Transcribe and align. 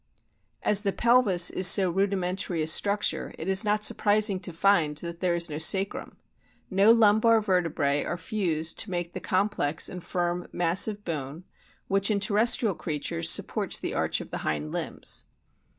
As 0.63 0.81
the 0.81 0.91
pelvis 0.91 1.43
(see 1.43 1.51
p. 1.51 1.53
25) 1.53 1.59
is 1.59 1.67
so 1.67 1.91
rudimentary 1.91 2.63
a 2.63 2.67
structure 2.67 3.35
it 3.37 3.47
is 3.47 3.63
not 3.63 3.83
surprising 3.83 4.39
to 4.39 4.51
find 4.51 4.97
that 4.97 5.19
there 5.19 5.35
is 5.35 5.47
no 5.47 5.59
sacrum; 5.59 6.17
no 6.71 6.91
lumbar 6.91 7.39
vertebrae 7.39 8.03
are 8.03 8.17
fused 8.17 8.79
to 8.79 8.89
make 8.89 9.13
the 9.13 9.19
complex 9.19 9.87
and 9.87 10.03
firm 10.03 10.47
mass 10.51 10.87
of 10.87 11.05
bone 11.05 11.43
which 11.87 12.09
in 12.09 12.19
terrestrial 12.19 12.73
creatures 12.73 13.29
supports 13.29 13.77
the 13.77 13.93
arch 13.93 14.21
of 14.21 14.31
the 14.31 14.39
hind 14.39 14.71
limbs. 14.71 15.25